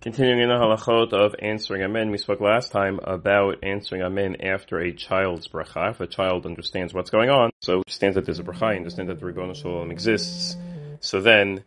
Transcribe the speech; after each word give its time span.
Continuing 0.00 0.40
in 0.40 0.48
the 0.48 0.54
halachot 0.54 1.12
of 1.12 1.34
answering 1.40 1.82
amen, 1.82 2.10
we 2.10 2.16
spoke 2.16 2.40
last 2.40 2.72
time 2.72 3.00
about 3.04 3.62
answering 3.62 4.00
amen 4.00 4.36
after 4.40 4.80
a 4.80 4.94
child's 4.94 5.46
bracha. 5.46 5.90
If 5.90 6.00
a 6.00 6.06
child 6.06 6.46
understands 6.46 6.94
what's 6.94 7.10
going 7.10 7.28
on, 7.28 7.50
so 7.60 7.82
understands 7.86 8.14
that 8.14 8.24
there's 8.24 8.38
a 8.38 8.42
bracha, 8.42 8.76
understands 8.76 9.10
that 9.10 9.20
the 9.20 9.26
Ribbono 9.26 9.54
Shel 9.54 9.72
Olam 9.72 9.90
exists, 9.90 10.56
so 11.00 11.20
then 11.20 11.64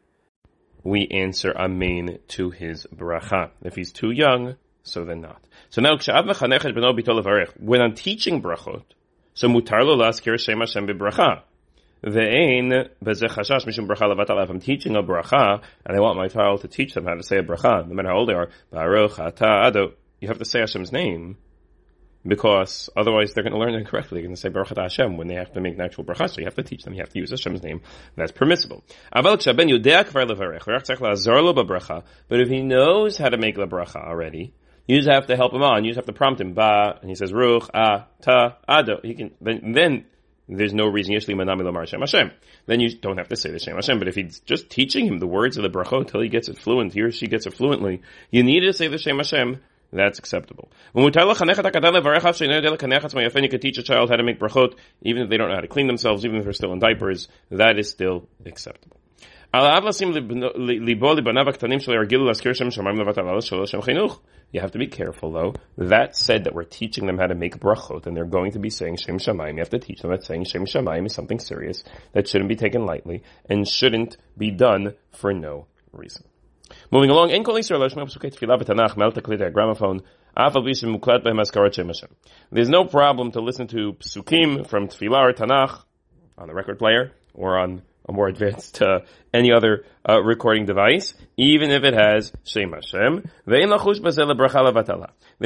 we 0.84 1.08
answer 1.10 1.54
amen 1.56 2.18
to 2.30 2.50
his 2.50 2.88
bracha. 2.88 3.52
If 3.62 3.76
he's 3.76 3.92
too 3.92 4.10
young, 4.10 4.56
so 4.82 5.06
then 5.06 5.22
not. 5.22 5.44
So 5.70 5.84
now, 5.84 6.00
when 7.60 7.82
I'm 7.82 7.94
teaching 7.94 8.42
brachot, 8.42 8.84
so 9.36 9.48
mutar 9.48 9.86
lo 9.86 9.96
laskir 9.96 10.40
shem 10.40 10.60
Hashem 10.60 10.88
bracha. 10.88 11.44
Ve'ein 12.04 12.90
bezeh 13.04 13.30
chashash 13.30 13.66
mishum 13.66 13.88
bracha 13.88 14.14
levatal. 14.14 14.44
If 14.44 14.50
I'm 14.50 14.60
teaching 14.60 14.96
a 14.96 15.04
bracha 15.04 15.62
and 15.86 15.98
I 15.98 16.00
want 16.00 16.18
my 16.18 16.28
child 16.28 16.62
to 16.62 16.68
teach 16.68 16.94
them 16.94 17.06
how 17.06 17.16
to 17.16 17.24
say 17.24 17.38
a 17.38 17.44
bracha, 17.44 17.88
no 17.88 17.94
matter 17.94 18.10
how 18.10 18.18
old 18.18 18.30
they 18.30 18.34
are, 18.34 18.50
baruch 18.72 19.20
ata 19.20 19.68
ado, 19.68 19.94
you 20.20 20.28
have 20.28 20.40
to 20.40 20.46
say 20.46 20.60
Hashem's 20.60 20.92
name 20.92 21.38
because 22.26 22.90
otherwise 22.96 23.34
they're 23.34 23.44
going 23.44 23.54
to 23.54 23.60
learn 23.60 23.76
it 23.76 23.86
correctly. 23.88 24.18
They're 24.18 24.28
going 24.28 24.36
to 24.36 24.42
say 24.42 24.50
Baruch 24.50 24.76
Hashem 24.76 25.18
when 25.18 25.28
they 25.28 25.36
have 25.36 25.52
to 25.54 25.62
make 25.62 25.76
an 25.76 25.82
actual 25.82 26.04
bracha. 26.06 26.30
So 26.30 26.40
you 26.40 26.46
have 26.46 26.56
to 26.56 26.64
teach 26.64 26.84
them. 26.84 26.94
You 26.94 27.02
have 27.02 27.10
to 27.10 27.20
use 27.20 27.32
Hashem's 27.32 27.62
name. 27.62 27.82
That's 28.16 28.32
permissible. 28.32 28.84
But 29.12 29.44
if 32.40 32.50
he 32.50 32.62
knows 32.62 33.18
how 33.18 33.30
to 33.30 33.38
make 33.38 33.56
the 33.56 33.68
bracha 33.68 33.96
already, 33.96 34.54
you 34.88 34.98
just 34.98 35.10
have 35.10 35.28
to 35.28 35.36
help 35.36 35.54
him 35.54 35.64
on. 35.64 35.84
You 35.84 35.92
just 35.92 35.98
have 35.98 36.06
to 36.08 36.14
prompt 36.14 36.42
him. 36.42 36.54
Ba, 36.54 37.00
and 37.02 37.10
he 37.10 37.16
says 37.16 37.32
Ruch, 37.32 37.70
Ah, 37.74 38.08
Ta, 38.22 38.58
Ado. 38.68 38.98
He 39.04 39.16
can 39.16 39.32
then, 39.40 39.72
then 39.74 40.06
there's 40.48 40.74
no 40.74 40.88
reason 40.88 41.14
Yeshli 41.14 41.36
Manami 41.36 41.64
Lamar 41.64 41.86
Shem 41.86 42.02
Hashem. 42.02 42.32
Then 42.66 42.80
you 42.80 42.96
don't 42.96 43.18
have 43.18 43.30
to 43.30 43.36
say 43.36 43.52
the 43.52 43.60
Shem 43.60 43.76
Hashem. 43.76 44.00
But 44.00 44.08
if 44.08 44.16
he's 44.16 44.40
just 44.42 44.70
teaching 44.70 45.06
him 45.06 45.20
the 45.20 45.28
words 45.28 45.58
of 45.58 45.64
the 45.64 45.70
bracha 45.70 46.00
until 46.02 46.22
he 46.22 46.30
gets 46.30 46.50
it 46.50 46.58
fluent, 46.58 46.94
he 46.94 47.02
or 47.02 47.12
she 47.12 47.28
gets 47.28 47.46
it 47.46 47.54
fluently, 47.54 48.02
you 48.30 48.44
need 48.44 48.62
to 48.62 48.74
say 48.74 48.88
the 48.88 48.98
Shem 48.98 49.18
Hashem. 49.18 49.62
That's 49.92 50.18
acceptable. 50.18 50.72
When 50.94 51.06
you 51.06 51.12
can 51.12 51.30
teach 53.60 53.78
a 53.78 53.84
child 53.84 54.10
how 54.10 54.16
to 54.16 54.24
make 54.24 54.40
brachot, 54.40 54.76
even 55.04 55.22
if 55.22 55.30
they 55.30 55.38
don't 55.38 55.50
know 55.50 55.56
how 55.56 55.62
to 55.62 55.68
clean 55.68 55.86
themselves, 55.86 56.26
even 56.26 56.38
if 56.38 56.46
they're 56.46 56.54
still 56.54 56.74
in 56.74 56.80
diapers, 56.80 57.28
that 57.52 57.78
is 57.78 57.92
still 57.92 58.28
acceptable. 58.44 58.98
You 64.52 64.62
have 64.62 64.72
to 64.72 64.80
be 64.80 64.88
careful 64.88 65.32
though. 65.32 65.54
That 65.78 66.16
said 66.16 66.46
that 66.46 66.56
we're 66.56 66.64
teaching 66.64 67.06
them 67.06 67.20
how 67.20 67.28
to 67.28 67.36
make 67.36 67.60
brachot 67.60 68.08
and 68.08 68.18
they're 68.18 68.26
going 68.26 68.54
to 68.54 68.60
be 68.60 68.72
saying 68.72 68.98
Shem 68.98 69.20
Shamayim. 69.20 69.54
You 69.54 69.60
have 69.60 69.70
to 69.70 69.78
teach 69.78 70.02
them 70.02 70.10
that 70.10 70.24
saying 70.24 70.46
Shem 70.46 70.66
Shamayim 70.66 71.06
is 71.06 71.14
something 71.14 71.38
serious 71.38 71.84
that 72.14 72.28
shouldn't 72.28 72.50
be 72.50 72.56
taken 72.56 72.88
lightly 72.88 73.22
and 73.48 73.68
shouldn't 73.68 74.18
be 74.36 74.50
done 74.50 74.96
for 75.12 75.32
no 75.34 75.68
reason. 75.92 76.24
Moving 76.90 77.12
along. 77.12 77.30
There's 82.52 82.70
no 82.70 82.86
problem 82.86 83.32
to 83.34 83.40
listen 83.40 83.68
to 83.68 83.94
psukim 83.94 84.68
from 84.68 84.88
Tefillah 84.88 85.30
or 85.30 85.34
Tanakh 85.34 85.84
on 86.40 86.48
the 86.48 86.56
record 86.56 86.80
player 86.80 87.12
or 87.36 87.60
on 87.60 87.84
a 88.08 88.12
more 88.12 88.28
advanced 88.28 88.82
uh, 88.82 89.00
any 89.34 89.52
other 89.52 89.86
uh, 90.08 90.22
recording 90.22 90.66
device, 90.66 91.14
even 91.38 91.72
if 91.72 91.84
it 91.84 91.94
has 91.94 92.32
Shem 92.44 92.74
Hashem. 92.74 93.24
There's 93.46 93.70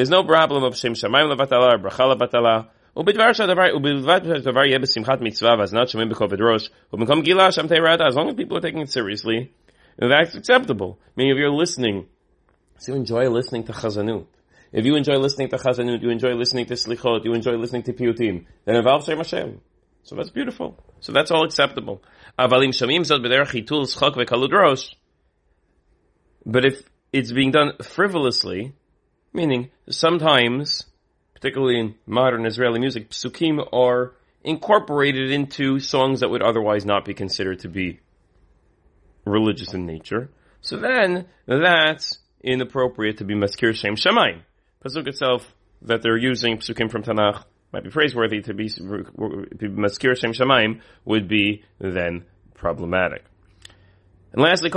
no 0.09 0.23
problem 0.23 0.63
of 0.63 0.75
Shem 0.75 0.93
Shamayim 0.93 1.35
levatala 1.35 1.73
or 1.73 1.77
bracha 1.77 2.15
levatala. 2.15 2.69
as 2.95 3.05
long 8.15 8.29
as 8.29 8.35
people 8.35 8.57
are 8.57 8.61
taking 8.61 8.81
it 8.81 8.89
seriously, 8.89 9.51
that's 9.99 10.35
acceptable. 10.35 10.99
Many 11.15 11.31
of 11.31 11.37
you're 11.37 11.51
listening, 11.51 12.07
so 12.79 12.93
you 12.93 12.97
enjoy 12.97 13.29
listening 13.29 13.65
to 13.65 13.71
chazanut. 13.71 14.25
If 14.71 14.85
you 14.85 14.95
enjoy 14.95 15.17
listening 15.17 15.49
to 15.49 15.57
chazanut, 15.57 16.01
you 16.01 16.09
enjoy 16.09 16.33
listening 16.33 16.65
to 16.65 16.73
slichot, 16.73 17.23
you 17.23 17.33
enjoy 17.33 17.51
listening 17.51 17.83
to 17.83 17.93
piyutim, 17.93 18.45
then 18.65 18.75
involve 18.75 19.05
Shem 19.05 19.17
Hashem. 19.17 19.61
So 20.07 20.15
that's 20.15 20.29
beautiful. 20.29 20.81
So 21.01 21.11
that's 21.11 21.31
all 21.31 21.43
acceptable. 21.43 22.01
But 22.39 22.55
if 26.65 26.81
it's 27.11 27.31
being 27.33 27.51
done 27.51 27.73
frivolously, 27.83 28.73
meaning 29.33 29.69
sometimes, 29.89 30.85
particularly 31.33 31.79
in 31.81 31.95
modern 32.05 32.45
Israeli 32.45 32.79
music, 32.79 33.09
psukim 33.09 33.67
are 33.73 34.13
incorporated 34.45 35.29
into 35.29 35.81
songs 35.81 36.21
that 36.21 36.29
would 36.29 36.41
otherwise 36.41 36.85
not 36.85 37.03
be 37.03 37.13
considered 37.13 37.59
to 37.59 37.67
be 37.67 37.99
religious 39.25 39.73
in 39.73 39.85
nature. 39.85 40.29
So 40.61 40.77
then, 40.77 41.25
that's 41.47 42.19
inappropriate 42.41 43.17
to 43.17 43.25
be 43.25 43.35
maskir 43.35 43.75
shem 43.75 43.97
shamayim. 43.97 44.39
Pasuk 44.85 45.05
itself, 45.05 45.53
that 45.81 46.01
they're 46.01 46.15
using 46.15 46.59
psukim 46.59 46.89
from 46.89 47.03
Tanakh, 47.03 47.43
might 47.71 47.83
be 47.83 47.89
praiseworthy 47.89 48.41
to 48.41 48.53
be 48.53 48.69
maskir 48.69 50.17
shem 50.17 50.31
shamayim 50.31 50.81
would 51.05 51.27
be 51.27 51.63
then 51.79 52.25
problematic. 52.53 53.23
And 54.33 54.41
lastly, 54.41 54.69
the 54.69 54.75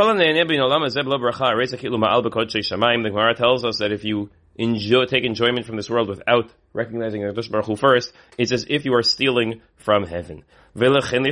Gemara 3.10 3.34
tells 3.34 3.64
us 3.64 3.78
that 3.78 3.92
if 3.92 4.04
you 4.04 4.30
enjoy, 4.56 5.04
take 5.06 5.24
enjoyment 5.24 5.66
from 5.66 5.76
this 5.76 5.90
world 5.90 6.08
without 6.08 6.50
recognizing 6.72 7.22
Hakadosh 7.22 7.50
Baruch 7.50 7.66
Hu 7.66 7.76
first, 7.76 8.12
it's 8.38 8.52
as 8.52 8.66
if 8.68 8.84
you 8.84 8.94
are 8.94 9.02
stealing 9.02 9.60
from 9.76 10.04
heaven. 10.04 10.44
Therefore, 10.74 11.24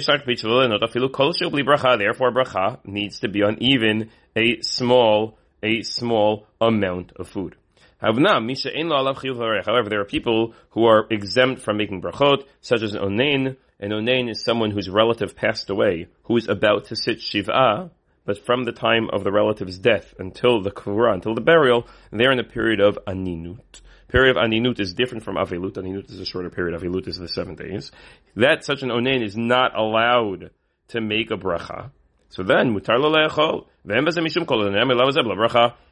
bracha 2.33 2.79
needs 2.85 3.21
to 3.21 3.29
be 3.29 3.43
on 3.43 3.63
even 3.63 4.11
a 4.35 4.61
small, 4.63 5.39
a 5.63 5.83
small 5.83 6.47
amount 6.61 7.13
of 7.17 7.29
food. 7.29 7.57
However, 8.01 9.89
there 9.89 10.01
are 10.01 10.05
people 10.05 10.55
who 10.71 10.85
are 10.85 11.07
exempt 11.11 11.63
from 11.63 11.77
making 11.79 12.01
brachot, 12.01 12.45
such 12.61 12.83
as 12.83 12.95
an 12.95 13.03
onain. 13.03 13.57
An 13.81 13.91
onain 13.91 14.31
is 14.31 14.45
someone 14.45 14.71
whose 14.71 14.89
relative 14.89 15.35
passed 15.35 15.69
away, 15.69 16.07
who 16.25 16.37
is 16.37 16.49
about 16.49 16.87
to 16.87 16.97
sit 16.97 17.21
shiva, 17.21 17.91
but 18.25 18.45
from 18.45 18.65
the 18.65 18.73
time 18.73 19.09
of 19.13 19.25
the 19.25 19.33
relative's 19.33 19.79
death 19.79 20.15
until 20.19 20.63
the 20.63 20.71
kevura, 20.71 21.15
until 21.15 21.35
the 21.35 21.41
burial, 21.41 21.87
they're 22.13 22.31
in 22.31 22.39
a 22.39 22.45
period 22.45 22.79
of 22.81 22.99
aninut. 23.07 23.81
Period 24.09 24.37
of 24.37 24.43
aninut 24.43 24.79
is 24.81 24.95
different 24.95 25.25
from 25.25 25.37
avilut. 25.37 25.73
Aninut 25.73 26.11
is 26.11 26.21
a 26.21 26.25
shorter 26.25 26.51
period. 26.51 26.81
Avilut 26.81 27.09
is 27.09 27.19
the 27.19 27.29
seven 27.29 27.57
days. 27.57 27.91
That 28.37 28.65
such 28.65 28.83
an 28.83 28.91
onain 28.91 29.25
is 29.25 29.37
not 29.37 29.77
allowed 29.77 30.51
to 30.89 31.01
make 31.01 31.31
a 31.31 31.37
bracha. 31.37 31.91
So 32.29 32.43
then, 32.43 32.75
mutar 32.75 32.99
lo 32.99 33.11
le'echol. 33.11 33.67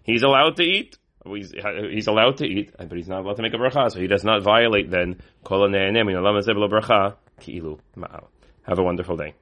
He's 0.02 0.22
allowed 0.22 0.56
to 0.56 0.62
eat 0.62 0.98
he's, 1.34 1.52
he's 1.90 2.06
allowed 2.06 2.38
to 2.38 2.46
eat, 2.46 2.72
but 2.78 2.92
he's 2.92 3.08
not 3.08 3.20
allowed 3.24 3.36
to 3.36 3.42
make 3.42 3.54
a 3.54 3.56
bracha, 3.56 3.90
so 3.90 4.00
he 4.00 4.06
does 4.06 4.24
not 4.24 4.42
violate 4.42 4.90
then. 4.90 5.20
Have 8.62 8.78
a 8.78 8.82
wonderful 8.82 9.16
day. 9.16 9.34